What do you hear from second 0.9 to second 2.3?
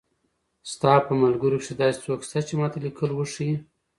په ملګرو کښې داسې څوک